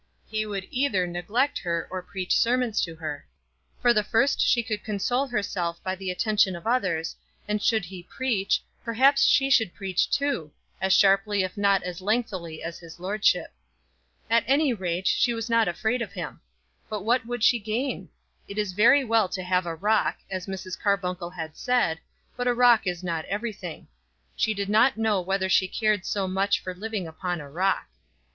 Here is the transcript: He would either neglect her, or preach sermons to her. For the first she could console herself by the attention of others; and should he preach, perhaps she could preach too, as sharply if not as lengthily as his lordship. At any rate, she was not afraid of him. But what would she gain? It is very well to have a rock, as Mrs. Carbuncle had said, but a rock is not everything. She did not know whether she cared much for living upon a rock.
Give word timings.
He 0.25 0.47
would 0.47 0.65
either 0.71 1.05
neglect 1.05 1.59
her, 1.59 1.87
or 1.91 2.01
preach 2.01 2.35
sermons 2.35 2.81
to 2.81 2.95
her. 2.95 3.27
For 3.83 3.93
the 3.93 4.03
first 4.03 4.41
she 4.41 4.63
could 4.63 4.83
console 4.83 5.27
herself 5.27 5.79
by 5.83 5.93
the 5.93 6.09
attention 6.09 6.55
of 6.55 6.65
others; 6.65 7.15
and 7.47 7.61
should 7.61 7.85
he 7.85 8.01
preach, 8.01 8.63
perhaps 8.83 9.23
she 9.23 9.51
could 9.51 9.75
preach 9.75 10.09
too, 10.09 10.51
as 10.81 10.91
sharply 10.91 11.43
if 11.43 11.55
not 11.55 11.83
as 11.83 12.01
lengthily 12.01 12.63
as 12.63 12.79
his 12.79 12.99
lordship. 12.99 13.53
At 14.27 14.43
any 14.47 14.73
rate, 14.73 15.05
she 15.05 15.35
was 15.35 15.51
not 15.51 15.67
afraid 15.67 16.01
of 16.01 16.13
him. 16.13 16.41
But 16.89 17.03
what 17.03 17.27
would 17.27 17.43
she 17.43 17.59
gain? 17.59 18.09
It 18.47 18.57
is 18.57 18.73
very 18.73 19.03
well 19.03 19.29
to 19.29 19.43
have 19.43 19.67
a 19.67 19.75
rock, 19.75 20.17
as 20.31 20.47
Mrs. 20.47 20.79
Carbuncle 20.79 21.29
had 21.29 21.55
said, 21.55 21.99
but 22.35 22.47
a 22.47 22.55
rock 22.55 22.87
is 22.87 23.03
not 23.03 23.25
everything. 23.25 23.87
She 24.35 24.55
did 24.55 24.67
not 24.67 24.97
know 24.97 25.21
whether 25.21 25.47
she 25.47 25.67
cared 25.67 26.05
much 26.27 26.59
for 26.59 26.73
living 26.73 27.05
upon 27.07 27.39
a 27.39 27.47
rock. 27.47 27.85